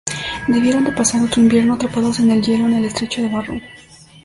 Debieron 0.47 0.83
de 0.83 0.93
pasar 0.93 1.21
otro 1.21 1.43
invierno 1.43 1.75
atrapados 1.75 2.17
en 2.19 2.31
el 2.31 2.41
hielo 2.41 2.65
en 2.65 2.73
el 2.73 2.85
estrecho 2.85 3.21
de 3.21 3.29
Barrow. 3.29 3.61